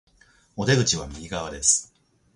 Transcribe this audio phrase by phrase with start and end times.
[0.55, 1.93] お出口は右側です